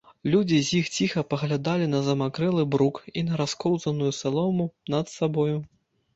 [0.35, 5.57] Людзі з іх ціха паглядалі на замакрэлы брук і на раскоўзаную салому над сабою.